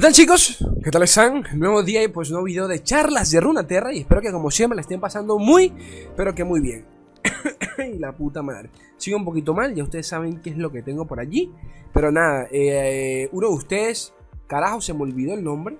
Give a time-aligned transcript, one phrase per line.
[0.00, 0.56] ¿Qué tal chicos?
[0.82, 1.44] ¿Qué tal están?
[1.56, 4.74] Nuevo día y pues nuevo video de charlas de Runaterra y espero que como siempre
[4.74, 5.74] la estén pasando muy,
[6.16, 6.86] pero que muy bien.
[7.94, 8.70] y la puta madre.
[8.96, 11.52] Sigo un poquito mal, ya ustedes saben qué es lo que tengo por allí.
[11.92, 14.14] Pero nada, eh, uno de ustedes,
[14.46, 15.76] carajo, se me olvidó el nombre.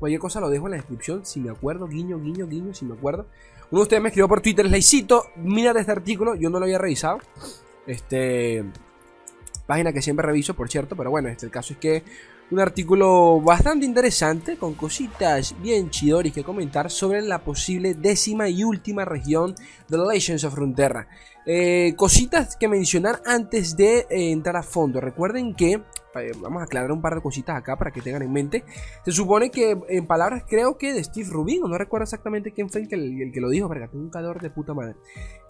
[0.00, 2.94] Cualquier cosa lo dejo en la descripción, si me acuerdo, guiño, guiño, guiño, si me
[2.94, 3.28] acuerdo.
[3.70, 6.78] Uno de ustedes me escribió por Twitter, Leicito, mira este artículo, yo no lo había
[6.78, 7.20] revisado.
[7.86, 8.64] Este
[9.66, 12.02] página que siempre reviso, por cierto, pero bueno, este el caso es que
[12.50, 18.64] un artículo bastante interesante con cositas bien chidoris que comentar sobre la posible décima y
[18.64, 19.54] última región
[19.98, 21.08] de Legends of Frontera.
[21.44, 25.00] Eh, cositas que mencionar antes de eh, entrar a fondo.
[25.00, 28.32] Recuerden que eh, vamos a aclarar un par de cositas acá para que tengan en
[28.32, 28.64] mente.
[29.04, 32.82] Se supone que, en palabras creo que de Steve Rubin, no recuerdo exactamente quién fue
[32.82, 34.96] el que, el que lo dijo, verga, tengo un calor de puta madre.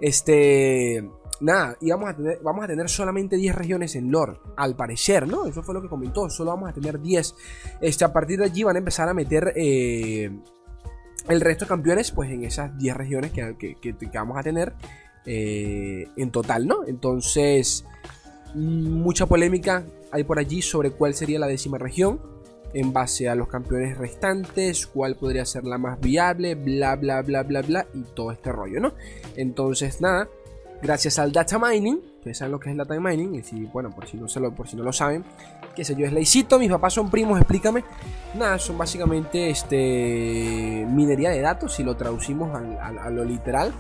[0.01, 1.09] Este
[1.43, 5.26] nada, y vamos a tener, vamos a tener solamente 10 regiones en lore, al parecer,
[5.26, 5.46] ¿no?
[5.46, 7.35] Eso fue lo que comentó, solo vamos a tener 10.
[7.80, 10.30] Este, a partir de allí van a empezar a meter eh,
[11.28, 13.76] el resto de campeones, pues en esas 10 regiones que,
[14.12, 14.73] vamos a tener
[15.24, 16.84] eh, en total, ¿no?
[16.87, 17.84] Entonces,
[18.54, 22.20] mucha polémica hay por allí sobre cuál sería la décima región
[22.74, 27.42] en base a los campeones restantes, cuál podría ser la más viable, bla bla bla
[27.42, 28.95] bla bla y todo este rollo, ¿no?
[29.36, 30.29] Entonces, nada,
[30.82, 33.90] gracias al data mining, que saben lo que es el data mining, y si, bueno,
[33.90, 35.24] por si no, se lo, por si no lo saben,
[35.74, 37.84] qué sé yo, es leicito, mis papás son primos, explícame.
[38.34, 43.73] Nada, son básicamente este minería de datos, si lo traducimos a, lo literal.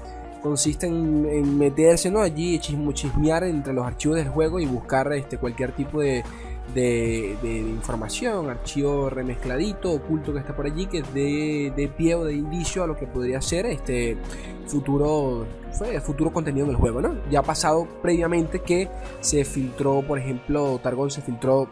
[0.42, 2.20] Consiste en, meterse ¿no?
[2.20, 6.24] allí, chismear entre los archivos del juego y buscar este, cualquier tipo de,
[6.74, 12.34] de, información, archivo remezcladito, oculto que está por allí, que de, de pie o de
[12.34, 14.16] indicio a lo que podría ser este
[14.66, 15.46] futuro,
[16.02, 17.16] futuro contenido del juego, ¿no?
[17.30, 18.88] Ya ha pasado previamente que
[19.20, 21.68] se filtró, por ejemplo, Targon se filtró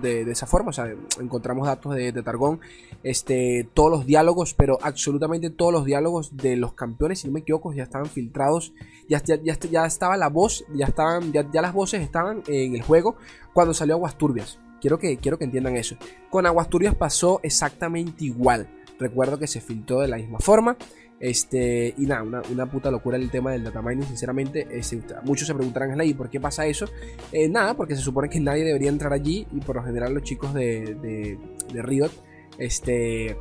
[0.00, 2.60] de, esa forma, o sea, encontramos datos de, Targon,
[3.02, 7.40] este, todos los diálogos, pero absolutamente todos los diálogos de los campeones, si no me
[7.40, 8.72] equivoco, ya estaban filtrados,
[9.08, 13.16] ya, ya, ya, estaba la voz, ya, estaban, ya, las voces estaban en el juego
[13.52, 14.58] cuando salió Aguas Turbias.
[14.80, 15.96] Quiero que, quiero que entiendan eso.
[16.30, 18.68] Con Aguas Turbias pasó exactamente igual.
[18.98, 20.76] Recuerdo que se filtró de la misma forma.
[21.20, 24.66] Este, y nada, una, puta locura el tema del data mining, sinceramente.
[24.70, 26.86] Este, muchos se preguntarán, ¿y por qué pasa eso?
[27.30, 30.22] Eh, nada, porque se supone que nadie debería entrar allí y por lo general los
[30.22, 31.38] chicos de,
[31.72, 32.10] de, Riot,
[32.58, 33.36] este,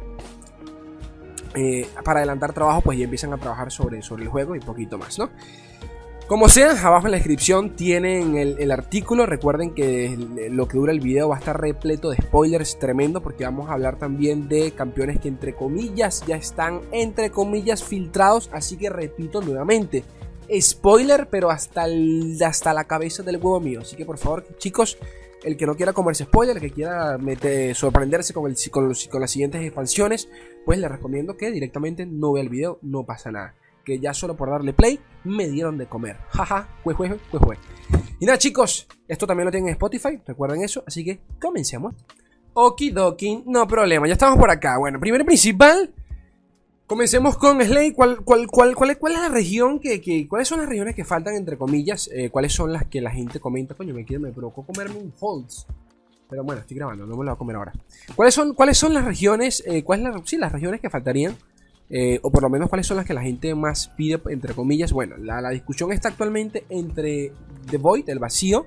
[1.56, 4.98] eh, para adelantar trabajo, pues ya empiezan a trabajar sobre, sobre el juego y poquito
[4.98, 5.30] más, ¿no?
[6.30, 9.26] Como sea, abajo en la descripción tienen el, artículo.
[9.26, 10.16] Recuerden que
[10.52, 13.74] lo que dura el video va a estar repleto de spoilers tremendo porque vamos a
[13.74, 18.48] hablar también de campeones que entre comillas ya están entre comillas filtrados.
[18.54, 20.04] Así que repito nuevamente,
[20.62, 21.88] spoiler pero hasta,
[22.46, 23.80] hasta la cabeza del huevo mío.
[23.82, 25.00] Así que por favor chicos,
[25.44, 27.18] el que no quiera comerse spoiler, el que quiera
[27.74, 30.30] sorprenderse con, el, con, las siguientes expansiones,
[30.64, 33.56] pues le recomiendo que directamente no vea el video, no pasa nada
[33.90, 36.18] que ya solo por darle play me dieron de comer.
[36.30, 37.58] Jaja, jue, jue, jue, jue.
[38.20, 41.96] Y nada, chicos, esto también lo tienen en Spotify, recuerden eso, así que comencemos.
[42.54, 44.78] Okidoki, no problema, ya estamos por acá.
[44.78, 45.94] Bueno, primero principal,
[46.86, 47.94] comencemos con Slay.
[47.94, 51.36] ¿Cuál, cuál, cuál, cuál, cuál es la región que, ¿Cuáles son las regiones que faltan,
[51.36, 52.10] entre comillas?
[52.14, 53.76] Eh, ¿Cuáles son las que la gente comenta?
[53.76, 55.66] Coño, me, quiero, me provocó comerme un Holtz.
[56.30, 57.74] Pero bueno, estoy grabando, no me lo voy a comer ahora.
[58.16, 59.64] ¿Cuáles son, cuáles son las regiones?
[59.66, 61.36] Eh, ¿Cuáles son sí, las regiones que faltarían
[61.90, 64.92] eh, o por lo menos cuáles son las que la gente más pide, entre comillas.
[64.92, 67.34] Bueno, la, discusión está actualmente entre
[67.70, 68.66] The Void, el vacío,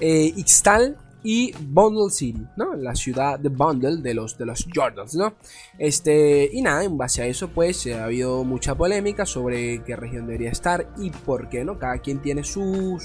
[0.00, 2.74] eh, Ixtal y Bundle City, ¿no?
[2.74, 5.32] La ciudad de Bundle de los, de los Jordans, ¿no?
[5.78, 10.26] Este, y nada, en base a eso, pues ha habido mucha polémica sobre qué región
[10.26, 11.78] debería estar y por qué, ¿no?
[11.78, 12.98] Cada quien tiene su,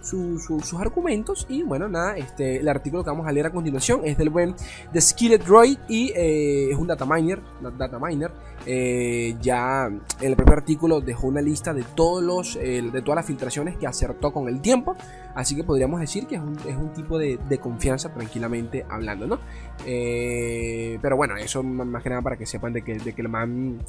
[0.00, 1.46] sus argumentos.
[1.48, 4.54] Y bueno, nada, este, el artículo que vamos a leer a continuación es del buen
[4.92, 7.42] The Skillet Droid y eh, es un data miner,
[7.76, 8.30] data miner.
[8.64, 13.26] Eh, ya en el propio artículo dejó una lista de todos los, de todas las
[13.26, 14.94] filtraciones que acertó con el tiempo.
[15.34, 19.26] Así que podríamos decir que es un, es un tipo de, de, confianza tranquilamente hablando,
[19.26, 19.38] ¿no?
[19.86, 23.28] Eh, pero bueno, eso más que nada para que sepan de que, de que el
[23.28, 23.80] man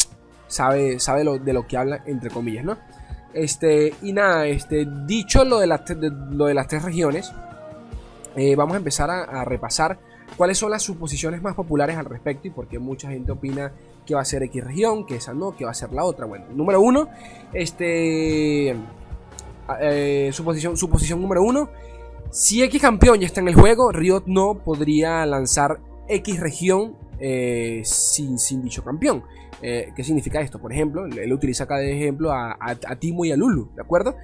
[0.47, 2.77] sabe, sabe lo, de lo que habla, entre comillas, ¿no?
[3.33, 5.81] Este, y nada, este, dicho lo de las,
[6.31, 7.31] lo de las tres regiones,
[8.35, 9.99] eh, vamos a empezar a, repasar
[10.37, 13.71] cuáles son las suposiciones más populares al respecto y por qué mucha gente opina
[14.05, 16.25] que va a ser X región, que esa no, que va a ser la otra.
[16.25, 17.09] Bueno, número uno,
[17.53, 18.75] este
[19.81, 21.69] eh, su, posición, su posición número uno.
[22.31, 27.81] Si X campeón ya está en el juego, Riot no podría lanzar X región eh,
[27.83, 29.23] sin, sin, dicho campeón.
[29.61, 30.59] Eh, ¿Qué significa esto?
[30.59, 32.57] Por ejemplo, él utiliza acá de ejemplo a,
[32.99, 34.15] Timo y a Lulu, ¿de acuerdo?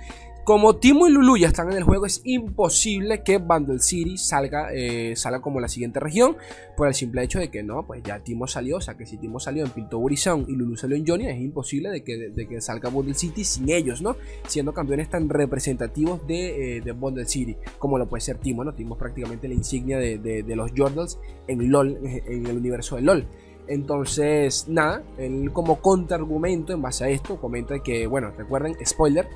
[0.47, 4.69] Como Timo y Lulu ya están en el juego, es imposible que Bundle City salga,
[4.71, 6.37] eh, salga como la siguiente región.
[6.77, 8.77] Por el simple hecho de que no, pues ya Timo salió.
[8.77, 10.13] O sea que si Timo salió en Piltover
[10.47, 13.69] y Lulu salió en Johnny, es imposible de que, de que salga Bundle City sin
[13.69, 14.15] ellos, ¿no?
[14.47, 18.73] Siendo campeones tan representativos de, eh, Bundle City, como lo puede ser Timo, ¿no?
[18.73, 21.19] Timo es prácticamente la insignia de, los Jordals
[21.49, 23.27] en LOL, en el universo de LOL.
[23.67, 29.27] Entonces, nada, él como contraargumento en base a esto comenta que, bueno, recuerden, spoiler,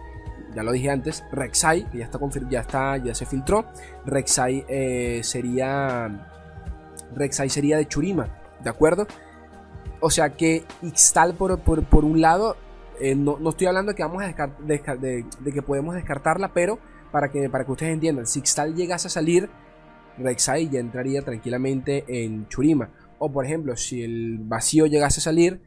[0.55, 2.19] ya lo dije antes, Rek'Sai, que ya está,
[2.49, 3.65] ya está, ya se filtró,
[4.05, 6.27] Rek'Sai eh, sería,
[7.29, 8.27] sería de Churima,
[8.63, 9.07] ¿de acuerdo?
[9.99, 12.57] O sea que Ixtal por, por, un lado,
[12.99, 16.79] eh, no, estoy hablando de que, vamos a de, que podemos descartarla, pero
[17.11, 19.49] para que, para que ustedes entiendan, si Ixtal llegase a salir,
[20.17, 22.89] Rek'Sai ya entraría tranquilamente en Churima.
[23.19, 25.61] O por ejemplo, si el vacío llegase a salir,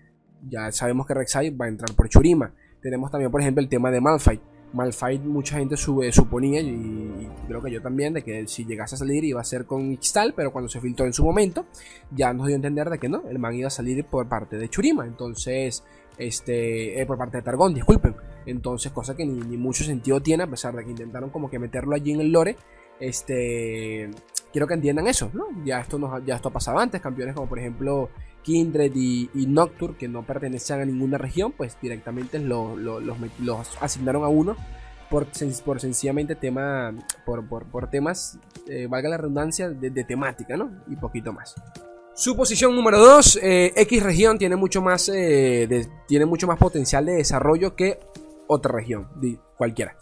[0.48, 2.52] ya sabemos que Rek'Sai va a entrar por Churima.
[2.82, 4.53] Tenemos también, por ejemplo, el tema de Malphite.
[4.74, 8.98] Malphite mucha gente sube, suponía, y, creo que yo también, de que si llegase a
[8.98, 11.66] salir iba a ser con Ixtal, pero cuando se filtró en su momento,
[12.10, 14.58] ya nos dio a entender de que no, el man iba a salir por parte
[14.58, 15.84] de Churima, entonces,
[16.18, 18.16] este, eh, por parte de Targón, disculpen.
[18.46, 21.94] Entonces, cosa que ni, mucho sentido tiene, a pesar de que intentaron como que meterlo
[21.94, 22.56] allí en el lore,
[22.98, 24.10] este,
[24.52, 25.46] quiero que entiendan eso, ¿no?
[25.64, 28.10] Ya esto, nos, ya esto ha pasado antes, campeones como por ejemplo
[28.44, 32.78] Kindred y, Nocturne, que no pertenecían a ninguna región, pues directamente los,
[33.80, 34.56] asignaron a uno
[35.10, 36.94] por, sencillamente tema,
[37.24, 38.38] por, por, temas,
[38.68, 40.70] eh, valga la redundancia, de, temática, ¿no?
[40.88, 41.54] Y poquito más.
[42.14, 47.06] Su posición número 2, eh, X región tiene mucho, más, eh, tiene mucho más potencial
[47.06, 47.98] de desarrollo que
[48.46, 49.08] otra región,
[49.56, 49.96] cualquiera.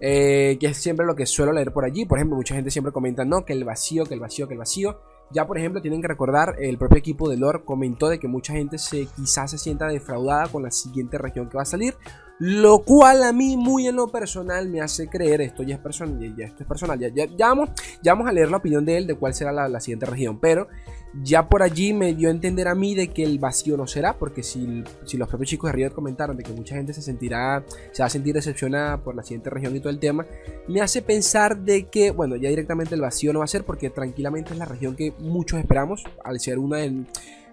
[0.00, 2.04] que es siempre lo que suelo leer por allí.
[2.04, 4.58] Por ejemplo, mucha gente siempre comenta, no, que el vacío, que el vacío, que el
[4.58, 5.00] vacío.
[5.30, 8.52] Ya, por ejemplo, tienen que recordar, el propio equipo de lore comentó de que mucha
[8.52, 11.94] gente se, quizás se sienta defraudada con la siguiente región que va a salir.
[12.38, 16.36] Lo cual a mí, muy en lo personal, me hace creer, esto ya es personal,
[16.36, 17.70] ya, esto es personal, ya, ya, vamos,
[18.02, 20.38] ya, vamos, a leer la opinión de él de cuál será la, siguiente región.
[20.40, 20.68] Pero
[21.22, 24.18] ya por allí me dio a entender a mí de que el vacío no será,
[24.18, 27.64] porque si, si, los propios chicos de Riot comentaron de que mucha gente se sentirá,
[27.92, 30.26] se va a sentir decepcionada por la siguiente región y todo el tema,
[30.66, 33.90] me hace pensar de que, bueno, ya directamente el vacío no va a ser, porque
[33.90, 37.04] tranquilamente es la región que muchos esperamos, al ser una de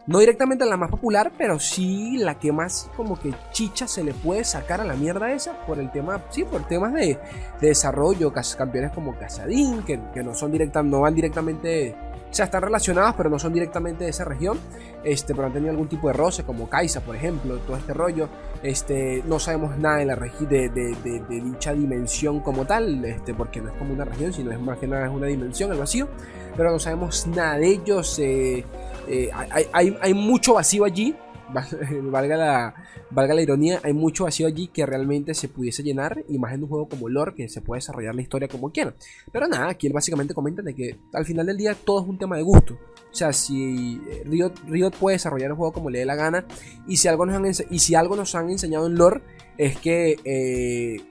[0.07, 4.13] no directamente la más popular, pero sí la que más como que chicha se le
[4.13, 7.19] puede sacar a la mierda esa por el tema, sí, por temas de,
[7.59, 11.95] desarrollo, campeones como Casadín, que, que no son directa, no van directamente
[12.31, 14.57] o sea, están relacionadas, pero no son directamente de esa región.
[15.03, 18.30] Este, pero han tenido algún tipo de roce, como Kaisa, por ejemplo, todo este rollo.
[18.63, 23.69] Este, no sabemos nada de la de, de, dicha dimensión como tal, este, porque no
[23.69, 26.07] es como una región, sino es más que nada es una dimensión, el vacío.
[26.56, 28.18] Pero no sabemos nada de ellos.
[28.19, 28.63] Eh,
[29.07, 29.30] eh,
[29.74, 31.15] hay, mucho vacío allí
[32.03, 32.74] valga la,
[33.09, 36.63] valga la ironía, hay mucho vacío allí que realmente se pudiese llenar, y más en
[36.63, 38.94] un juego como lore que se puede desarrollar la historia como quiera.
[39.31, 42.18] Pero nada, aquí él básicamente comenta de que al final del día todo es un
[42.18, 42.75] tema de gusto.
[43.12, 46.45] O sea, si eh, Riot, puede desarrollar un juego como le dé la gana,
[46.88, 49.21] y si algo nos han, y si algo nos han enseñado en lore,
[49.57, 51.01] es que eh,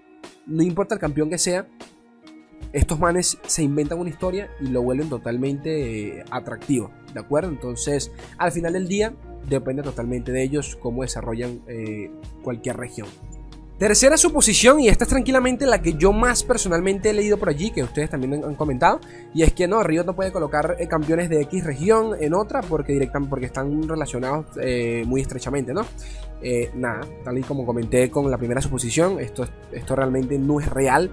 [0.47, 1.69] no importa el campeón que sea,
[2.73, 7.51] estos manes se inventan una historia y lo vuelven totalmente eh, atractivo, ¿de acuerdo?
[7.51, 9.13] Entonces, al final del día,
[9.49, 12.11] depende totalmente de ellos cómo desarrollan eh,
[12.43, 13.09] cualquier región.
[13.77, 17.71] Tercera suposición, y esta es tranquilamente la que yo más personalmente he leído por allí,
[17.71, 19.01] que ustedes también han comentado,
[19.33, 22.61] y es que no, Riot no puede colocar eh, campeones de X región en otra
[22.61, 24.47] porque, directamente, porque están relacionados
[25.07, 25.87] muy estrechamente, ¿no?
[26.75, 31.11] nada, tal y como comenté con la primera suposición, esto, esto realmente no es real.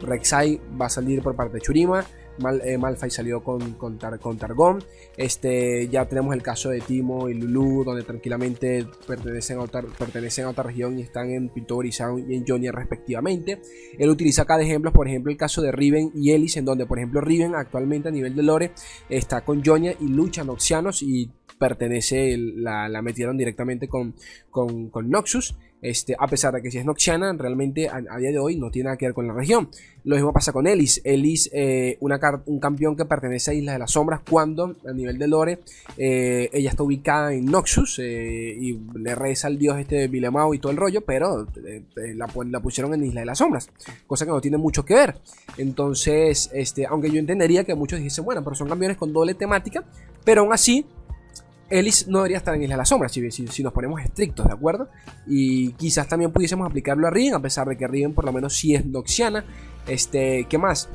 [0.00, 2.04] Rek'Sai va a salir por parte de Churima,
[2.38, 4.84] Mal, eh, salió con, con, Targón.
[5.16, 10.44] Este, ya tenemos el caso de Timo y Lulu, donde tranquilamente pertenecen a otra, pertenecen
[10.44, 13.60] a otra región y están en Piltover y en Jonia respectivamente.
[13.98, 16.86] Él utiliza acá de ejemplos, por ejemplo, el caso de Riven y Ellis, en donde,
[16.86, 18.72] por ejemplo, Riven actualmente a nivel de lore
[19.08, 24.14] está con Jonia y lucha Noxianos y pertenece, la, la metieron directamente con,
[24.50, 25.56] con, con Noxus.
[25.80, 28.86] Este, a pesar de que si es Noxiana, realmente a, día de hoy no tiene
[28.86, 29.68] nada que ver con la región.
[30.04, 31.00] Lo mismo pasa con Ellis.
[31.04, 35.28] Ellis, eh, un campeón que pertenece a Isla de las Sombras, cuando a nivel de
[35.28, 35.60] lore,
[35.96, 40.54] eh, ella está ubicada en Noxus eh, y le reza al dios este de Vilemao
[40.54, 41.46] y todo el rollo, pero
[41.94, 43.70] la, la, pusieron en Isla de las Sombras,
[44.06, 45.14] cosa que no tiene mucho que ver.
[45.58, 49.84] Entonces, este, aunque yo entendería que muchos dicen, bueno, pero son campeones con doble temática,
[50.24, 50.84] pero aún así
[51.70, 54.88] Ellis no debería estar en Isla de las Sombras, si, nos ponemos estrictos, ¿de acuerdo?
[55.26, 58.56] Y quizás también pudiésemos aplicarlo a Riven, a pesar de que Riven por lo menos
[58.56, 59.44] sí es Noxiana.
[59.86, 60.88] Este, ¿qué más?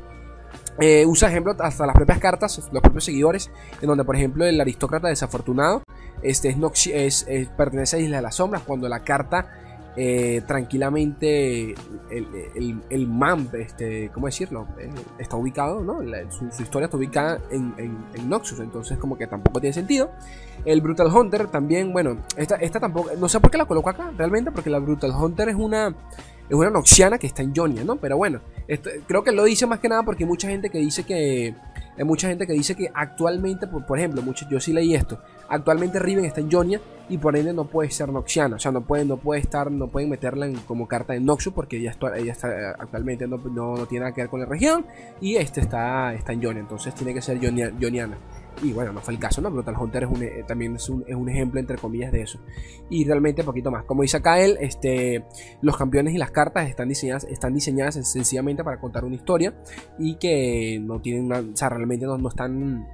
[0.80, 3.52] Eh, usa ejemplo hasta las propias cartas, los propios seguidores,
[3.82, 5.84] en donde por ejemplo el aristócrata desafortunado
[6.24, 6.56] este
[6.94, 9.63] es, es, pertenece a Isla de las Sombras, cuando la carta
[9.96, 11.76] eh, tranquilamente
[12.10, 14.68] el, el, MAMP, este, ¿cómo decirlo?
[14.80, 16.00] Eh, está ubicado, ¿no?
[16.32, 20.12] su, historia está ubicada en, en, Noxus, entonces como que tampoco tiene sentido.
[20.66, 24.12] El Brutal Hunter también, bueno, esta, esta tampoco, no sé por qué la coloco acá
[24.18, 25.94] realmente, porque la Brutal Hunter es una
[26.50, 27.96] es una noxiana que está en Jonia, ¿no?
[27.96, 28.42] Pero bueno,
[29.08, 31.56] creo que lo dice más que nada porque hay mucha gente que dice que.
[31.98, 35.20] Hay mucha gente que dice que actualmente, por, ejemplo, yo sí leí esto.
[35.48, 38.56] Actualmente Riven está en Jonia y por ende no puede ser noxiana.
[38.56, 41.78] O sea, no puede, no puede estar, no pueden meterla como carta de Noxus porque
[41.78, 44.86] ella está, ella está actualmente no, no, tiene nada que ver con la región
[45.22, 46.62] y este está, está en Jonia.
[46.62, 48.18] Entonces tiene que ser Joniana.
[48.62, 49.50] Y bueno, no fue el caso, ¿no?
[49.52, 52.40] Brutal Hunter es un, eh, también es un, es un, ejemplo, entre comillas, de eso.
[52.90, 53.84] Y realmente poquito más.
[53.86, 55.26] Como dice acá él, este,
[55.62, 59.54] los campeones y las cartas están diseñadas, están diseñadas sencillamente para contar una historia
[59.98, 62.88] y que no tienen una, o sea, realmente no, no están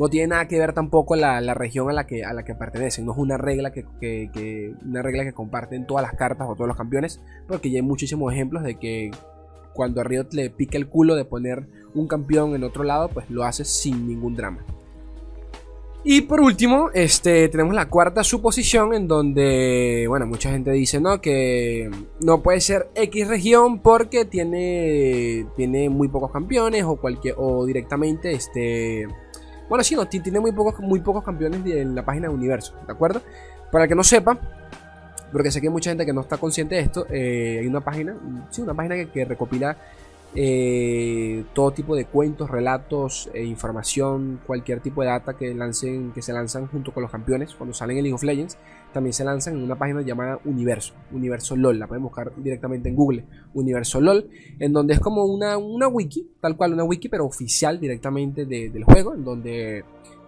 [0.00, 2.54] no tiene nada que ver tampoco la, la, región a la que, a la que
[2.54, 3.04] pertenecen.
[3.04, 6.68] No es una regla que, que, una regla que comparten todas las cartas o todos
[6.68, 7.20] los campeones.
[7.46, 9.10] Porque ya hay muchísimos ejemplos de que
[9.74, 13.28] cuando a Riot le pica el culo de poner un campeón en otro lado, pues
[13.28, 14.64] lo hace sin ningún drama.
[16.02, 21.20] Y por último, este, tenemos la cuarta suposición en donde, bueno, mucha gente dice, ¿no?
[21.20, 21.90] Que
[22.20, 28.32] no puede ser X región porque tiene, tiene muy pocos campeones o, cualquier, o directamente,
[28.32, 29.06] este...
[29.68, 32.92] Bueno, sí, no, tiene muy pocos, muy pocos campeones en la página de Universo, ¿de
[32.92, 33.20] acuerdo?
[33.70, 34.38] Para que no sepa,
[35.30, 37.82] porque sé que hay mucha gente que no está consciente de esto, eh, hay una
[37.82, 38.16] página,
[38.48, 39.76] sí, una página que recopila
[40.34, 46.22] eh, todo tipo de cuentos, relatos, e información, cualquier tipo de data que, lancen, que
[46.22, 47.54] se lanzan junto con los campeones.
[47.54, 48.56] Cuando salen en League of Legends,
[48.92, 52.96] también se lanzan en una página llamada Universo, Universo LOL, la pueden buscar directamente en
[52.96, 57.26] Google, Universo LOL, en donde es como una, una wiki, tal cual una wiki, pero
[57.26, 59.84] oficial directamente del juego, en donde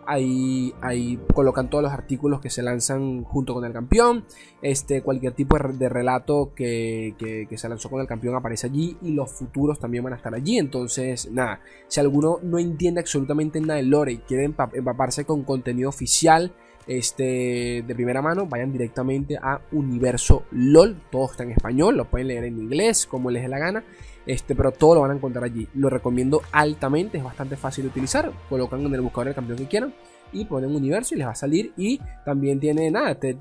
[0.07, 4.25] Ahí, ahí, colocan todos los artículos que se lanzan junto con el campeón.
[4.61, 8.97] Este, cualquier tipo de relato que, que, se lanzó con el campeón aparece allí.
[9.03, 10.59] Y los futuros también van a estar allí.
[10.59, 11.61] Entonces, nada.
[11.89, 16.53] Si alguno no entiende absolutamente nada del lore y quiere empaparse con contenido oficial
[16.87, 20.97] este, de primera mano, vayan directamente a Universo LOL.
[21.11, 21.97] Todo está en español.
[21.97, 23.85] Lo pueden leer en inglés, como les dé la gana.
[24.27, 25.69] Este, pero todo lo van a encontrar allí.
[25.75, 28.33] Lo recomiendo altamente, es bastante fácil de utilizar.
[28.49, 29.95] Colocan en el buscador el campeón que quieran
[30.33, 31.73] y ponen universo y les va a salir.
[31.77, 33.35] Y también tiene nada, te,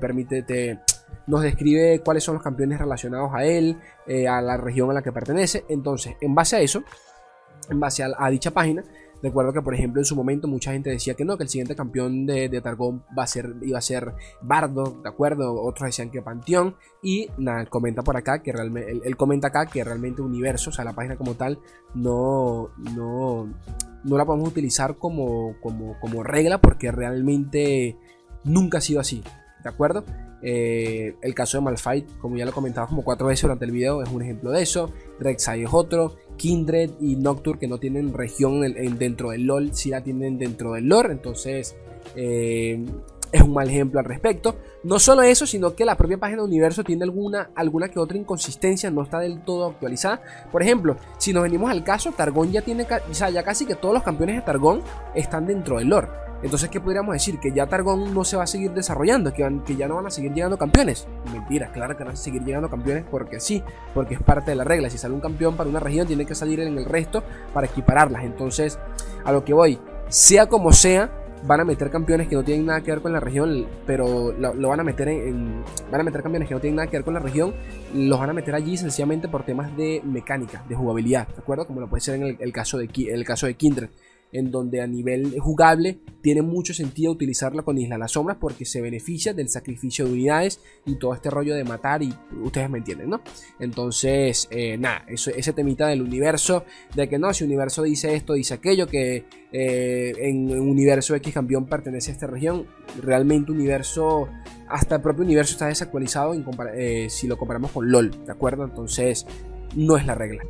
[0.00, 0.78] permite, te,
[1.26, 5.02] nos describe cuáles son los campeones relacionados a él, eh, a la región a la
[5.02, 5.64] que pertenece.
[5.68, 6.82] Entonces, en base a eso,
[7.68, 8.84] en base a dicha página,
[9.22, 11.76] Recuerdo que, por ejemplo, en su momento mucha gente decía que no, que el siguiente
[11.76, 15.62] campeón de, de Targón a ser, iba a ser Bardo, ¿de acuerdo?
[15.62, 16.76] Otros decían que Panteón.
[17.02, 20.84] Y nada, comenta por acá que realmente, él, comenta acá que realmente Universo, o sea,
[20.84, 21.58] la página como tal,
[21.94, 23.48] no, no,
[24.04, 27.96] no la podemos utilizar como, como, como regla porque realmente
[28.44, 29.22] nunca ha sido así,
[29.62, 30.04] ¿de acuerdo?
[30.42, 34.02] Eh, el caso de Malfight, como ya lo comentaba como cuatro veces durante el video,
[34.02, 34.90] es un ejemplo de eso.
[35.18, 36.16] Rek'Sai es otro.
[36.36, 38.62] Kindred y Nocturne que no tienen región
[38.98, 41.12] dentro del LOL, si la tienen dentro del lore.
[41.12, 41.76] Entonces
[42.16, 42.82] eh,
[43.32, 44.56] es un mal ejemplo al respecto.
[44.82, 48.16] No solo eso, sino que la propia página de universo tiene alguna, alguna que otra
[48.16, 50.22] inconsistencia, no está del todo actualizada.
[50.50, 53.74] Por ejemplo, si nos venimos al caso, Targón ya tiene, o sea, ya casi que
[53.74, 54.82] todos los campeones de Targón
[55.14, 56.08] están dentro del lore.
[56.42, 57.38] Entonces, ¿qué podríamos decir?
[57.38, 60.10] Que ya Targón no se va a seguir desarrollando, que, que ya no van a
[60.10, 61.06] seguir llegando campeones.
[61.32, 63.62] Mentira, claro que van a seguir llegando campeones porque sí,
[63.94, 64.88] porque es parte de la regla.
[64.88, 68.24] Si sale un campeón para una región, tiene que salir en el resto para equipararlas.
[68.24, 68.78] Entonces,
[69.24, 69.78] a lo que voy,
[70.08, 71.10] sea como sea,
[71.46, 74.68] van a meter campeones que no tienen nada que ver con la región, pero lo,
[74.68, 77.14] van a meter en, van a meter campeones que no tienen nada que ver con
[77.14, 77.54] la región,
[77.94, 81.66] los van a meter allí sencillamente por temas de mecánica, de jugabilidad, ¿de acuerdo?
[81.66, 83.88] Como lo puede ser en el, caso de el caso de Kindred
[84.32, 88.80] en donde a nivel jugable tiene mucho sentido utilizarlo con Isla las Sombras porque se
[88.80, 93.10] beneficia del sacrificio de unidades y todo este rollo de matar y ustedes me entienden,
[93.10, 93.22] ¿no?
[93.58, 98.34] Entonces, eh, nada, eso, ese temita del universo, de que no, si universo dice esto,
[98.34, 102.66] dice aquello, que eh, en, universo X campeón pertenece a esta región,
[103.02, 104.28] realmente universo,
[104.68, 106.34] hasta el propio universo está desactualizado
[106.74, 108.64] eh, si lo comparamos con LOL, ¿de acuerdo?
[108.64, 109.26] Entonces,
[109.74, 110.42] no es la regla.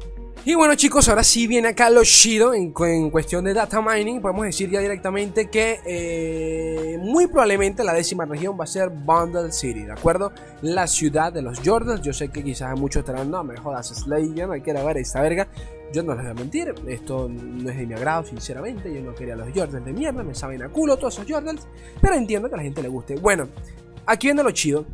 [0.42, 4.22] Y bueno chicos, ahora sí viene acá lo chido en, cuestión de data mining.
[4.22, 9.52] Podemos decir ya directamente que eh, muy probablemente la décima región va a ser Bundle
[9.52, 10.32] City, ¿de acuerdo?
[10.62, 12.00] La ciudad de los Jordans.
[12.00, 14.96] Yo sé que quizás muchos estarán, no, me jodas Slay, ya no hay que ver
[14.96, 15.46] esta verga.
[15.92, 18.94] Yo no les voy a mentir, esto no es de mi agrado, sinceramente.
[18.94, 21.66] Yo no quería los Jordans de mierda, me saben a culo todos esos Jordans.
[22.00, 23.16] Pero entiendo que a la gente le guste.
[23.16, 23.46] Bueno,
[24.06, 24.86] aquí viene lo chido.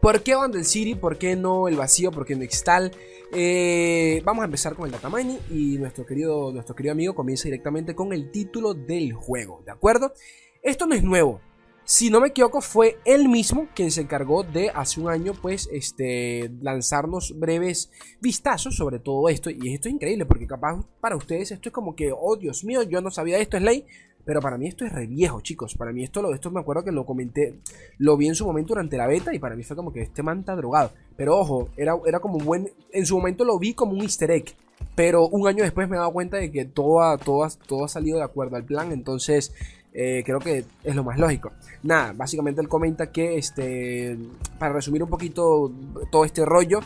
[0.00, 0.94] ¿Por qué Bundle City?
[0.94, 2.10] ¿Por qué no el vacío?
[2.10, 2.92] ¿Por qué no Extal?
[3.38, 7.44] Eh, vamos a empezar con el data mining y nuestro querido, nuestro querido amigo comienza
[7.44, 10.14] directamente con el título del juego, ¿de acuerdo?
[10.62, 11.42] Esto no es nuevo.
[11.84, 15.68] Si no me equivoco, fue él mismo quien se encargó de hace un año, pues,
[15.70, 17.90] este, lanzarnos breves
[18.22, 19.50] vistazos sobre todo esto.
[19.50, 22.84] Y esto es increíble, porque capaz para ustedes esto es como que, oh Dios mío,
[22.84, 23.84] yo no sabía esto, es ley.
[24.26, 25.76] Pero para mí esto es re viejo, chicos.
[25.76, 27.60] Para mí esto, lo, esto me acuerdo que lo comenté,
[27.98, 30.24] lo vi en su momento durante la beta y para mí fue como que este
[30.24, 30.90] man está drogado.
[31.16, 34.56] Pero ojo, era, era como buen, en su momento lo vi como un easter egg.
[34.96, 38.18] Pero un año después me he dado cuenta de que todo, todo, todo ha salido
[38.18, 38.90] de acuerdo al plan.
[38.90, 39.54] Entonces
[39.94, 41.52] eh, creo que es lo más lógico.
[41.84, 44.18] Nada, básicamente él comenta que, este,
[44.58, 45.72] para resumir un poquito
[46.10, 46.80] todo este rollo,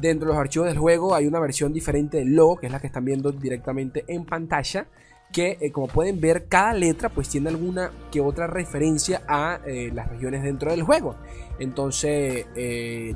[0.00, 2.80] dentro de los archivos del juego hay una versión diferente del logo, que es la
[2.80, 4.86] que están viendo directamente en pantalla
[5.32, 9.90] que eh, como pueden ver cada letra pues tiene alguna que otra referencia a eh,
[9.92, 11.16] las regiones dentro del juego
[11.58, 12.46] entonces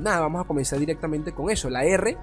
[0.01, 2.17] nada vamos a comenzar directamente con eso la R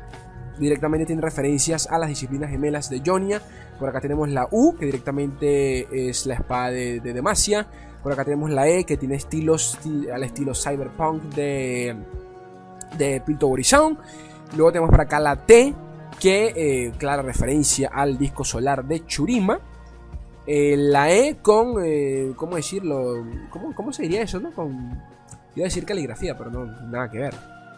[0.58, 3.40] directamente tiene referencias a las disciplinas gemelas de Jonia.
[3.78, 7.66] Por acá tenemos la U, que directamente es la espada de, Demacia.
[8.02, 9.78] Por acá tenemos la E, que tiene estilos
[10.12, 11.96] al estilo cyberpunk de,
[12.96, 13.98] de Pilto Horizon.
[14.56, 15.74] Luego tenemos por acá la T,
[16.20, 19.60] que eh, clara referencia al disco solar de Churima.
[20.50, 23.22] Eh, la E con, eh, ¿cómo decirlo?
[23.50, 24.40] ¿Cómo, ¿Cómo, se diría eso?
[24.40, 24.50] No?
[24.54, 24.98] Con,
[25.54, 27.34] iba a decir caligrafía, pero no, nada que ver.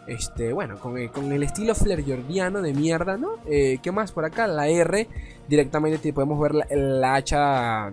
[0.07, 3.39] Este, bueno, con, eh, con el estilo flair jordiano de mierda, ¿no?
[3.45, 4.47] ¿Qué más por acá?
[4.47, 5.05] La R,
[5.49, 7.89] directamente podemos ver la, hacha.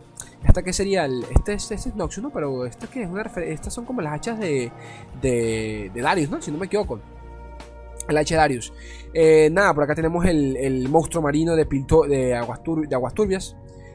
[0.46, 1.06] ¿Esta qué sería?
[1.06, 2.30] El, este, este, es Noxus, ¿no?
[2.30, 4.70] Pero esta que es una Estas son como las hachas de,
[5.20, 6.40] de, Darius, ¿no?
[6.40, 7.00] Si no me equivoco.
[8.08, 8.72] El hacha de Darius.
[9.12, 12.94] Eh, nada, por acá tenemos el, monstruo marino de, Pinto, de, aguas, de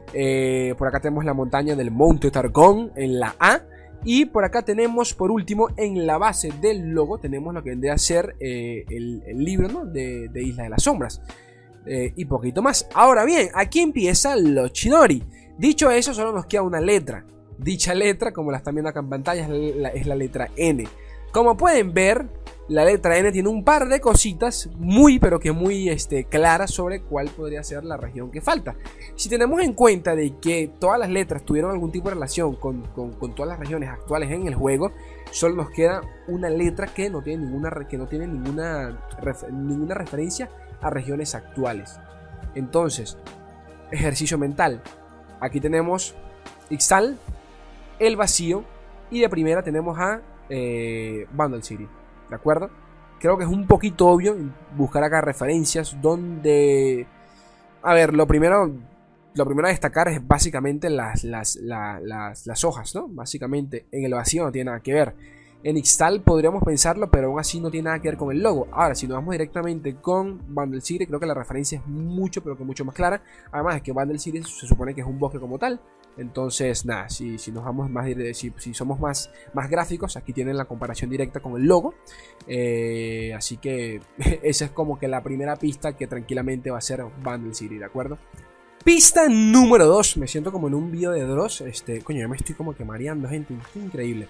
[0.06, 0.78] turbias.
[0.78, 3.62] por acá tenemos la montaña del Monte Targón en la A.
[4.06, 7.94] Y por acá tenemos, por último, en la base del logo, tenemos lo que vendría
[7.94, 11.22] a ser eh, el, libro de, Isla de las Sombras.
[11.86, 12.88] Eh, y poquito más.
[12.94, 15.24] Ahora bien, aquí empieza lo Chidori.
[15.58, 17.26] Dicho eso, solo nos queda una letra.
[17.58, 19.48] Dicha letra, como la están viendo acá en pantalla,
[19.94, 20.86] es la letra N.
[21.32, 22.28] Como pueden ver,
[22.70, 27.02] la letra N tiene un par de cositas muy, pero que muy este, claras sobre
[27.02, 28.76] cuál podría ser la región que falta.
[29.16, 32.84] Si tenemos en cuenta de que todas las letras tuvieron algún tipo de relación con,
[33.36, 34.94] todas las regiones actuales en el juego,
[35.32, 38.98] solo nos queda una letra que no tiene ninguna, que no tiene ninguna,
[39.52, 40.50] ninguna referencia
[40.82, 42.00] a regiones actuales.
[42.56, 43.18] Entonces,
[43.92, 44.82] ejercicio mental.
[45.42, 46.16] Aquí tenemos
[46.70, 47.18] Ixtal,
[48.00, 48.64] el vacío,
[49.12, 51.88] y de primera tenemos a eh, Bundle City.
[52.34, 52.72] ¿De acuerdo?
[53.20, 54.36] Creo que es un poquito obvio
[54.76, 57.06] buscar acá referencias donde...
[57.84, 58.72] A ver, lo primero,
[59.36, 63.08] lo primero a destacar es básicamente las, las, las, hojas, ¿no?
[63.08, 65.14] Básicamente en el vacío no tiene nada que ver.
[65.62, 68.68] En Ixtal podríamos pensarlo, pero aún así no tiene nada que ver con el logo.
[68.72, 72.58] Ahora, si nos vamos directamente con Bundle City, creo que la referencia es mucho, pero
[72.58, 73.22] que mucho más clara.
[73.52, 75.80] Además, es que Bundle City se supone que es un bosque como tal.
[76.18, 80.58] Entonces, nada, si, si nos vamos más si, si somos más, más gráficos, aquí tienen
[80.58, 81.96] la comparación directa con el logo.
[82.48, 84.02] Eh, así que
[84.44, 87.86] esa es como que la primera pista que tranquilamente va a ser Bundle City, ¿de
[87.86, 88.18] acuerdo?
[88.84, 90.18] Pista número 2.
[90.18, 91.62] Me siento como en un video de Dross.
[91.62, 93.56] Este, coño, ya me estoy como que mareando, gente.
[93.76, 94.28] increíble.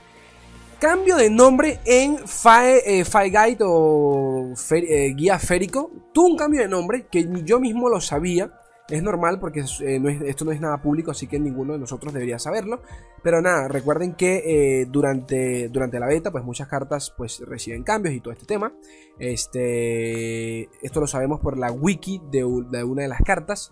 [0.80, 5.90] Cambio de nombre en Fire, eh, Guide o eh, Guía Férico.
[6.14, 8.52] Tuvo un cambio de nombre que yo mismo lo sabía.
[8.90, 12.38] Es normal porque eh, esto no es nada público, así que ninguno de nosotros debería
[12.38, 12.82] saberlo.
[13.24, 18.14] Pero nada, recuerden que eh, durante, durante la beta, pues muchas cartas pues reciben cambios
[18.14, 18.74] y todo este tema.
[19.18, 23.72] Este, esto lo sabemos por la wiki de, una de las cartas.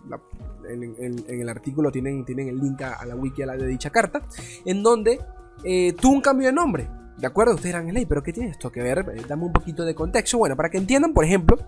[0.66, 4.22] en, el artículo tienen, tienen el link a, la wiki de dicha carta.
[4.64, 5.20] En donde
[5.62, 6.88] eh, tuvo un cambio de nombre.
[7.18, 7.54] ¿De acuerdo?
[7.54, 9.04] Ustedes dirán, pero ¿qué tiene esto que ver?
[9.28, 10.38] Dame un poquito de contexto.
[10.38, 11.58] Bueno, para que entiendan, por ejemplo,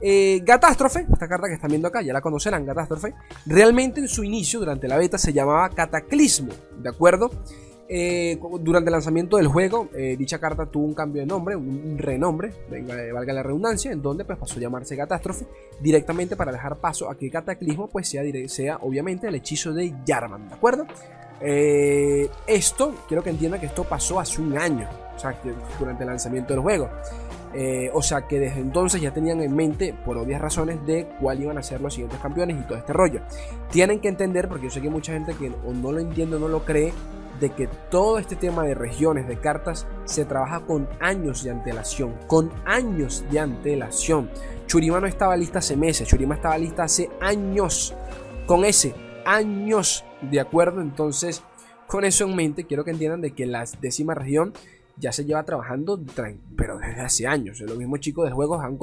[0.00, 3.14] eh, Gatástrofe, esta carta que están viendo acá, ya la conocerán, Gatástrofe,
[3.46, 7.30] realmente en su inicio, durante la beta, se llamaba Cataclismo, ¿de acuerdo?
[7.86, 11.96] Eh, durante el lanzamiento del juego, eh, dicha carta tuvo un cambio de nombre, un
[11.98, 15.46] renombre, venga, valga la redundancia, en donde pues, pasó a llamarse Catástrofe,
[15.80, 20.54] directamente para dejar paso a que Cataclismo pues, sea, obviamente el hechizo de Jarman, ¿de
[20.54, 20.86] acuerdo?
[22.46, 25.38] esto, quiero que entiendan que esto pasó hace un año, o sea,
[25.78, 26.88] durante el lanzamiento del juego.
[27.54, 31.40] Eh, o sea que desde entonces ya tenían en mente, por obvias razones, de cuál
[31.40, 33.20] iban a ser los siguientes campeones y todo este rollo.
[33.70, 36.38] Tienen que entender, porque yo sé que mucha gente que o no lo entiende o
[36.40, 36.92] no lo cree,
[37.40, 42.14] de que todo este tema de regiones, de cartas, se trabaja con años de antelación.
[42.26, 44.30] Con años de antelación.
[44.66, 47.94] Churima no estaba lista hace meses, Churima estaba lista hace años.
[48.46, 50.80] Con ese, años, ¿de acuerdo?
[50.80, 51.42] Entonces,
[51.86, 54.52] con eso en mente, quiero que entiendan de que la décima región
[54.96, 56.00] ya se lleva trabajando,
[56.56, 57.60] pero desde hace años.
[57.60, 58.76] Los mismos chicos de juegos han,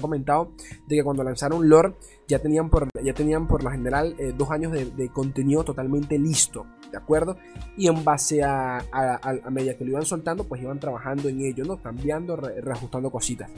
[0.00, 0.52] comentado
[0.86, 1.94] de que cuando lanzaron lore
[2.28, 6.66] ya tenían por, ya tenían por lo general eh, dos años de, contenido totalmente listo.
[6.90, 7.36] ¿de acuerdo?
[7.76, 11.64] Y en base a, a, medida que lo iban soltando, pues iban trabajando en ello,
[11.64, 11.82] ¿no?
[11.82, 13.50] Cambiando, reajustando cositas.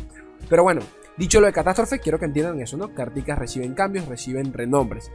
[0.49, 0.81] Pero bueno,
[1.17, 2.95] dicho lo de catástrofe, quiero que entiendan eso, ¿no?
[2.95, 5.11] Carticas reciben cambios, reciben renombres.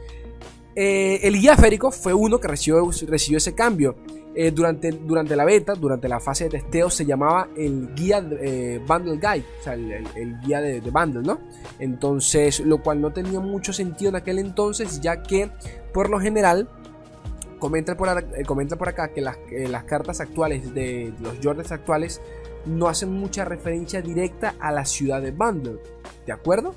[0.76, 3.96] Eh, el guía férico fue uno que recibió, ese cambio.
[4.36, 4.90] Eh, durante,
[5.36, 9.62] la beta, durante la fase de testeo, se llamaba el guía eh, Bundle Guide, o
[9.62, 11.38] sea, el, guía de, Bundle, ¿no?
[11.78, 15.52] Entonces, lo cual no tenía mucho sentido en aquel entonces, ya que
[15.92, 16.68] por lo general,
[17.60, 18.08] comenta por,
[18.44, 19.38] comenta por acá que las,
[19.70, 22.20] las cartas actuales de los Jordans actuales
[22.66, 25.78] no hacen mucha referencia directa a la ciudad de Bundle,
[26.26, 26.74] ¿de acuerdo?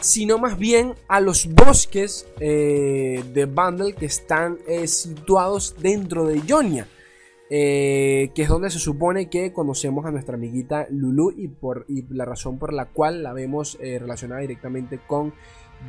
[0.00, 6.42] Sino más bien a los bosques eh, de Bundle que están eh, situados dentro de
[6.46, 6.88] Jonia.
[7.48, 12.02] Eh, que es donde se supone que conocemos a nuestra amiguita Lulu y, por, y
[12.12, 15.32] la razón por la cual la vemos relacionada directamente con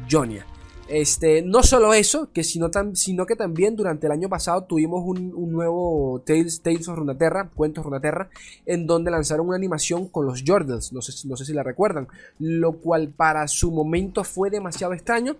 [0.07, 0.45] Jonia.
[0.87, 6.61] Este, no solo eso, sino, que también durante el año pasado tuvimos un, nuevo Tales,
[6.61, 8.29] Tales of Runeterra, Cuentos Runeterra,
[8.65, 12.07] en donde lanzaron una animación con los Jordals, no sé, no sé si la recuerdan,
[12.39, 15.35] lo cual para su momento fue demasiado extraño.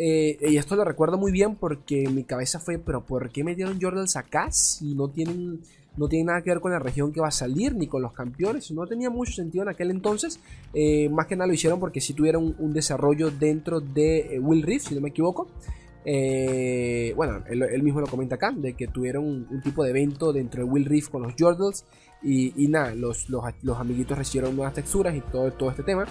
[0.00, 3.80] Eh, y esto lo recuerdo muy bien porque mi cabeza fue, pero ¿por qué metieron
[3.80, 5.60] Jordals acá si no tienen
[5.98, 8.12] no tiene nada que ver con la región que va a salir ni con los
[8.12, 8.70] campeones.
[8.70, 10.40] No tenía mucho sentido en aquel entonces.
[10.72, 14.62] Eh, más que nada lo hicieron porque si tuvieron un, desarrollo dentro de eh, Will
[14.62, 15.48] Rift, si no me equivoco.
[16.04, 20.64] Eh, bueno, él, mismo lo comenta acá, de que tuvieron un, tipo de evento dentro
[20.64, 21.84] de Will Rift con los Jordals.
[22.22, 26.04] Y, nada, los, los, amiguitos recibieron nuevas texturas y todo, todo este tema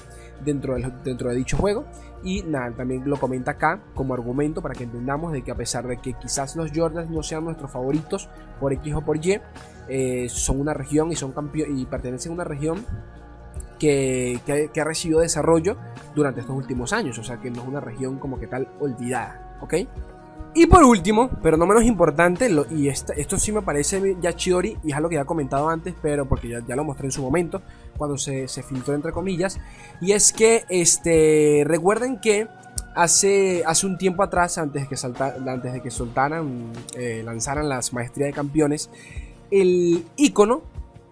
[0.45, 1.86] dentro de, dentro de dicho juego.
[2.23, 5.86] Y nada, también lo comenta acá como argumento para que entendamos de que a pesar
[5.86, 9.39] de que quizás los Jordans no sean nuestros favoritos por X o por Y,
[9.89, 11.34] eh, son una región y, son
[11.76, 12.86] y pertenecen a una región
[13.78, 15.78] que, ha recibido desarrollo
[16.15, 17.17] durante estos últimos años.
[17.19, 19.47] O sea que no es una región como que tal olvidada.
[19.62, 19.74] ¿Ok?
[20.54, 24.89] Y por último, pero no menos importante, y esto sí me parece ya Chidori, y
[24.89, 27.62] es algo que ya he comentado antes, pero porque ya, lo mostré en su momento,
[27.96, 29.60] cuando se, filtró entre comillas,
[30.02, 32.48] y es que este, recuerden que
[32.96, 34.96] hace, hace un tiempo atrás, antes de que,
[35.48, 38.89] antes de que soltaran, eh, lanzaran las maestrías de campeones,
[39.52, 40.63] el icono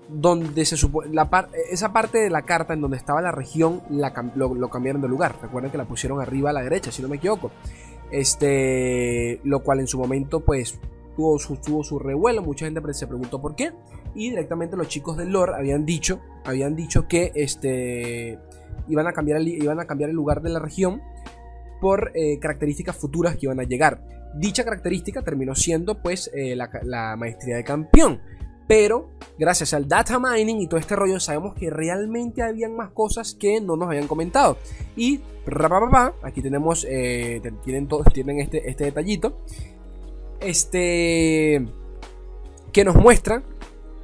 [0.07, 4.13] donde se supone la esa parte de la carta en donde estaba la región la,
[4.35, 5.35] lo, cambiaron de lugar.
[5.41, 7.51] Recuerden que la pusieron arriba a la derecha, si no me equivoco.
[8.11, 10.79] Este, lo cual en su momento pues
[11.15, 13.71] tuvo su, tuvo su revuelo, mucha gente se preguntó por qué
[14.13, 18.39] y directamente los chicos del lore habían dicho, habían dicho que este
[18.87, 21.01] iban a cambiar el, iban a cambiar el lugar de la región
[21.81, 24.01] por eh, características futuras que iban a llegar.
[24.35, 28.21] Dicha característica terminó siendo pues eh, la, maestría de campeón.
[28.67, 33.35] Pero gracias al data mining y todo este rollo sabemos que realmente habían más cosas
[33.35, 34.57] que no nos habían comentado.
[34.95, 35.21] Y
[36.23, 39.37] aquí tenemos, eh, tienen, todos, tienen este, este detallito.
[40.39, 41.65] Este
[42.71, 43.41] que nos muestra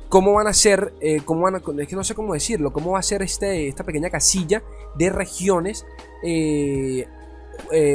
[0.07, 2.99] cómo van a ser, eh, cómo van es que no sé cómo decirlo, cómo va
[2.99, 4.63] a ser este, esta pequeña casilla
[4.97, 5.85] de regiones
[6.23, 7.05] eh,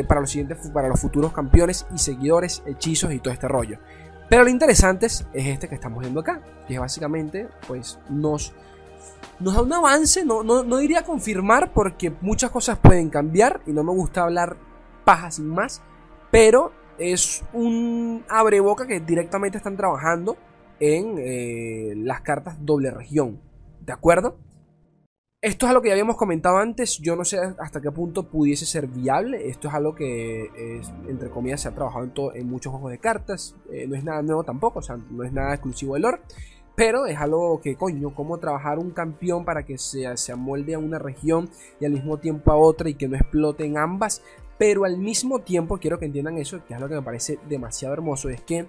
[0.07, 3.79] para, los siguientes, para los futuros campeones y seguidores, hechizos y todo este rollo.
[4.29, 8.53] Pero lo interesante es este que estamos viendo acá, que básicamente pues nos,
[9.39, 14.23] da un avance, no, diría confirmar porque muchas cosas pueden cambiar y no me gusta
[14.23, 14.57] hablar
[15.05, 15.81] pajas sin más,
[16.31, 20.37] pero es un abre boca que directamente están trabajando
[20.81, 23.41] en eh, las cartas doble región,
[23.81, 24.39] ¿de acuerdo?
[25.47, 28.67] Esto es algo que ya habíamos comentado antes, yo no sé hasta qué punto pudiese
[28.67, 30.51] ser viable, esto es algo que
[31.07, 34.23] entre comillas se ha trabajado en, en muchos juegos de cartas, eh, no es nada
[34.23, 36.19] nuevo tampoco, o sea, no es nada exclusivo de lore,
[36.75, 40.81] pero es algo que, coño, cómo trabajar un campeón para que se, se amolde a
[40.81, 44.23] una región y al mismo tiempo a otra y que no explote en ambas,
[44.59, 47.95] pero al mismo tiempo quiero que entiendan eso, que es lo que me parece demasiado
[47.95, 48.67] hermoso, es que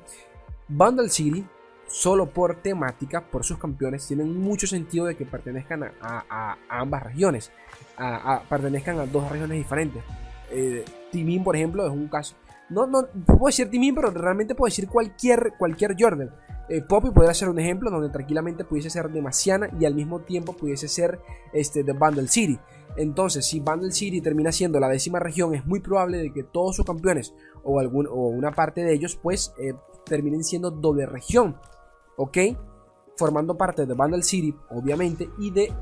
[0.67, 1.43] Bundle City
[1.87, 7.51] solo por temática, por sus campeones, tienen mucho sentido de que pertenezcan a, ambas regiones,
[7.97, 10.03] a, pertenezcan a dos regiones diferentes.
[10.51, 12.35] Eh, Timin, por ejemplo, es un caso.
[12.69, 16.31] No, no puedo decir Timin, pero realmente puedo decir cualquier, cualquier Jordan.
[16.69, 20.19] Eh, Poppy podría ser un ejemplo donde tranquilamente pudiese ser de Maciana y al mismo
[20.19, 21.19] tiempo pudiese ser
[21.53, 22.59] este, de Bundle City.
[22.97, 26.75] Entonces, si Bundle City termina siendo la décima región, es muy probable de que todos
[26.75, 29.73] sus campeones o, algún, o una parte de ellos, pues eh,
[30.05, 31.57] terminen siendo doble región.
[32.17, 32.37] ¿Ok?
[33.15, 35.73] Formando parte de Vandal City, obviamente, y de,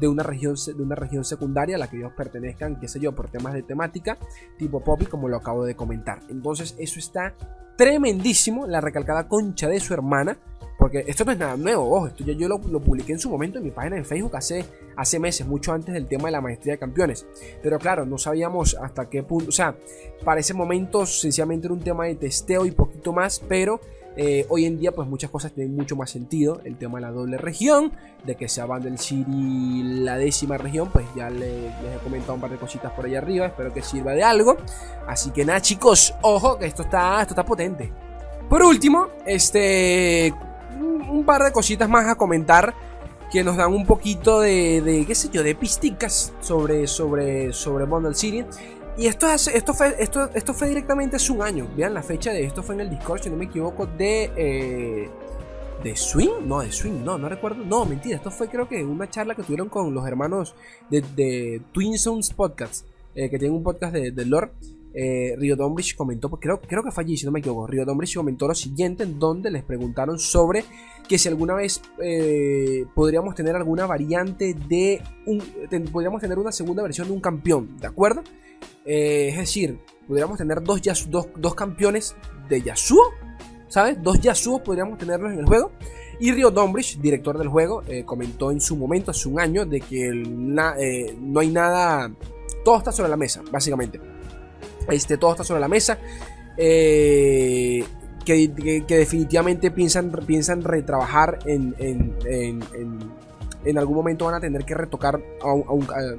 [0.00, 3.14] de, una región, de una región secundaria a la que ellos pertenezcan, qué sé yo,
[3.14, 4.18] por temas de temática,
[4.58, 6.20] tipo Poppy, como lo acabo de comentar.
[6.28, 7.34] Entonces, eso está
[7.76, 10.36] tremendísimo, la recalcada concha de su hermana,
[10.78, 13.58] porque esto no es nada nuevo, ojo, esto ya yo lo, publiqué en su momento
[13.58, 14.64] en mi página de Facebook hace,
[14.96, 17.26] hace meses, mucho antes del tema de la maestría de campeones.
[17.62, 19.76] Pero claro, no sabíamos hasta qué punto, o sea,
[20.24, 23.80] para ese momento sencillamente era un tema de testeo y poquito más, pero
[24.16, 26.60] Eh, hoy en día, pues muchas cosas tienen mucho más sentido.
[26.64, 27.92] El tema de la doble región,
[28.24, 32.50] de que sea Bundle City la décima región, pues ya les he comentado un par
[32.50, 33.46] de cositas por ahí arriba.
[33.46, 34.56] Espero que sirva de algo.
[35.06, 37.92] Así que nada, chicos, ojo que esto está, esto está potente.
[38.48, 40.34] Por último, este.
[41.08, 42.74] Un par de cositas más a comentar
[43.30, 47.84] que nos dan un poquito de, de qué sé yo, de pisticas sobre, sobre, sobre
[47.84, 48.44] Bundle City.
[49.00, 51.66] Y esto, es, esto, fue, esto, esto fue directamente hace un año.
[51.74, 54.30] Vean la fecha de esto, fue en el Discord, si no me equivoco, de.
[54.36, 55.08] Eh,
[55.82, 56.46] ¿De Swing?
[56.46, 57.64] No, de Swing, no, no recuerdo.
[57.64, 60.54] No, mentira, esto fue creo que una charla que tuvieron con los hermanos
[60.90, 62.84] de, Twin Zones Podcast,
[63.14, 64.50] eh, que tienen un podcast de, de lore.
[64.92, 65.34] Eh,
[65.96, 67.66] comentó, creo, creo que fue allí, si no me equivoco.
[67.66, 70.62] Rio comentó lo siguiente, en donde les preguntaron sobre
[71.08, 75.38] que si alguna vez eh, podríamos tener alguna variante de un.
[75.90, 78.22] podríamos tener una segunda versión de un campeón, ¿de acuerdo?
[78.84, 82.14] Eh, es decir, podríamos tener dos, dos, campeones
[82.48, 83.02] de Yasuo,
[83.68, 84.02] ¿sabes?
[84.02, 85.72] Dos Yasuo podríamos tenerlos en el juego.
[86.18, 89.80] Y Rio Dombrich, director del juego, eh, comentó en su momento, hace un año, de
[89.80, 92.12] que eh, no hay nada.
[92.64, 94.00] Todo está sobre la mesa, básicamente.
[94.88, 95.98] Este, todo está sobre la mesa.
[96.56, 97.86] que,
[98.88, 105.50] definitivamente piensan, piensan retrabajar en, en, algún momento van a tener que retocar a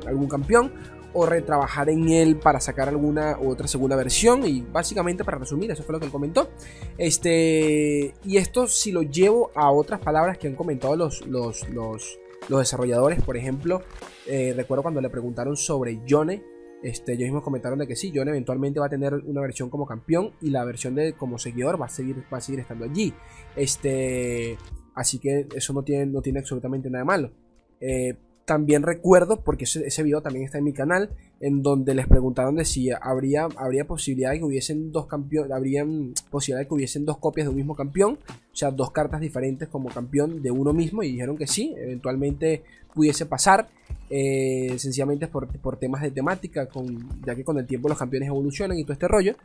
[0.07, 0.71] algún campeón
[1.13, 4.45] o retrabajar en él para sacar alguna u otra segunda versión.
[4.45, 6.49] Y básicamente, para resumir, eso fue lo que él comentó.
[6.97, 12.17] Este, y esto, si lo llevo a otras palabras que han comentado los, los, los,
[12.49, 13.81] desarrolladores, por ejemplo,
[14.27, 16.43] eh, recuerdo cuando le preguntaron sobre Yone.
[16.83, 19.85] Este, ellos mismos comentaron de que sí, Yone eventualmente va a tener una versión como
[19.85, 23.13] campeón y la versión de como seguidor va a seguir, va a seguir estando allí.
[23.55, 24.57] Este,
[24.95, 27.31] así que eso no tiene, no tiene absolutamente nada malo.
[27.79, 28.15] Eh,
[28.51, 31.09] también recuerdo, porque ese, video también está en mi canal,
[31.39, 36.13] en donde les preguntaron de si habría, habría posibilidad de que hubiesen dos campeones, habrían
[36.29, 39.69] posibilidad de que hubiesen dos copias de un mismo campeón, o sea, dos cartas diferentes
[39.69, 43.69] como campeón de uno mismo, y dijeron que sí, eventualmente pudiese pasar,
[44.09, 48.27] eh, sencillamente por, por, temas de temática, con, ya que con el tiempo los campeones
[48.27, 49.35] evolucionan y todo este rollo.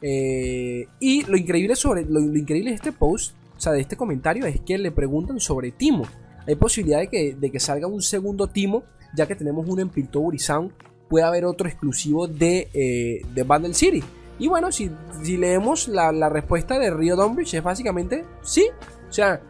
[0.00, 3.98] Eh, y lo increíble sobre lo, lo increíble de este post, o sea, de este
[3.98, 6.06] comentario, es que le preguntan sobre Timo
[6.46, 9.88] hay posibilidad de que, de que salga un segundo timo, ya que tenemos uno en
[9.88, 10.72] Piltover Sound,
[11.08, 14.02] puede haber otro exclusivo de, eh, de Bundle City.
[14.38, 14.90] Y bueno, si,
[15.22, 18.68] leemos la, respuesta de Rio Donbridge, es básicamente sí.
[19.08, 19.40] O sea,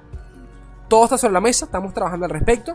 [0.88, 2.74] todo está sobre la mesa, estamos trabajando al respecto.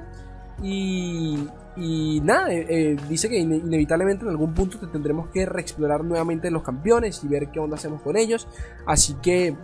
[0.62, 1.38] Y,
[1.78, 6.64] y nada, eh, eh, dice que inevitablemente en algún punto tendremos que reexplorar nuevamente los
[6.64, 8.48] campeones y ver qué onda hacemos con ellos.
[8.86, 9.56] Así que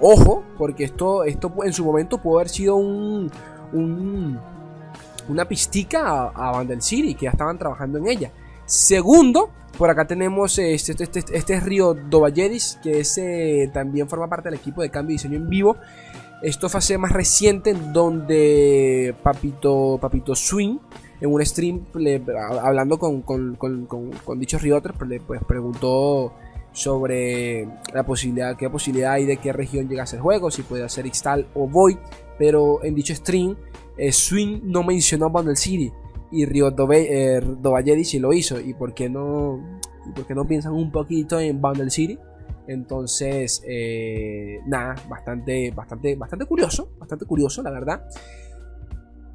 [0.00, 3.30] Ojo, porque esto, esto en su momento pudo haber sido un,
[5.28, 8.32] una pistica a, a City, que ya estaban trabajando en ella.
[8.66, 14.28] Segundo, por acá tenemos este, este, este, este es Río Dovalledis, que ese también forma
[14.28, 15.76] parte del equipo de cambio y diseño en vivo.
[16.42, 20.78] Esto fue hace más reciente, en donde Papito, Papito Swing,
[21.20, 21.86] en un stream,
[22.62, 26.34] hablando con, con, con, con, dicho Rioter, pues, le pues, preguntó
[26.76, 31.06] sobre la posibilidad, qué posibilidad hay de qué región llegase el juego, si puede ser
[31.06, 31.96] Ixtal o Void,
[32.38, 33.56] pero en dicho stream
[33.96, 35.90] eh, Swing no mencionó Bundle City
[36.30, 39.80] y Rio eh, Dovalledi sí lo hizo y por qué no
[40.14, 42.18] por qué no piensan un poquito en Bundle City.
[42.68, 48.06] Entonces eh, nada bastante bastante bastante curioso bastante curioso la verdad.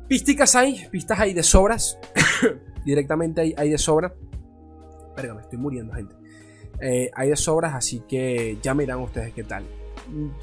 [0.07, 1.97] Pistas hay pistas hay de sobras.
[2.85, 4.13] Directamente hay, hay de sobra.
[5.15, 6.20] Verga, me estoy muriendo gente
[6.81, 9.63] eh, hay de sobras, así que ya miran ustedes qué tal.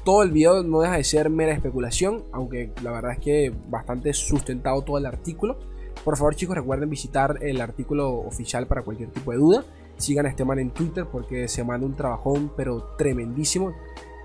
[0.03, 4.13] Todo el video no deja de ser mera especulación, aunque la verdad es que bastante
[4.13, 5.59] sustentado todo el artículo.
[6.03, 9.65] Por favor chicos recuerden visitar el artículo oficial para cualquier tipo de duda.
[9.97, 13.73] Sigan a este man en Twitter porque se manda un trabajón pero tremendísimo.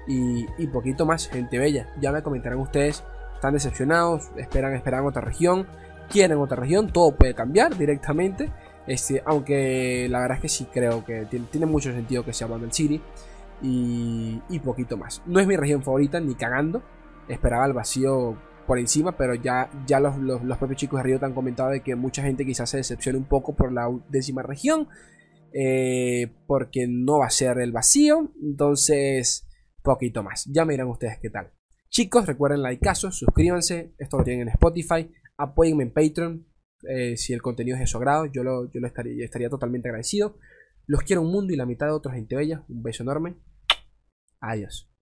[0.07, 1.93] Y, poquito más, gente bella.
[2.01, 3.03] Ya me comentarán ustedes,
[3.35, 5.67] están decepcionados, esperan, esperan otra región,
[6.11, 8.53] quieren otra región, todo puede cambiar directamente.
[8.87, 12.73] Este, aunque la verdad es que sí creo que tiene, mucho sentido que sea Bundle
[12.73, 13.01] City.
[13.63, 15.23] Y, y, poquito más.
[15.27, 16.83] No es mi región favorita, ni cagando.
[17.29, 21.27] Esperaba el vacío por encima, pero ya, ya los, los, propios chicos de Río te
[21.27, 24.89] han comentado de que mucha gente quizás se decepcione un poco por la décima región.
[25.57, 28.33] Eh, porque no va a ser el vacío.
[28.43, 29.47] Entonces,
[29.83, 30.45] poquito más.
[30.47, 31.53] Ya me dirán ustedes qué tal.
[31.89, 33.95] Chicos, recuerden like caso, suscríbanse.
[33.99, 35.09] Esto lo tienen en Spotify.
[35.37, 36.45] Apóyenme en Patreon
[36.89, 40.39] eh, si el contenido es de su agrado, yo, lo, yo estaría, estaría totalmente agradecido.
[40.87, 42.65] Los quiero un mundo y la mitad de otros gente bella.
[42.69, 43.37] Un beso enorme.
[44.41, 44.94] Adiós.